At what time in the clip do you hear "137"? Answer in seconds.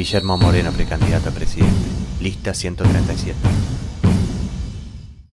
2.54-3.79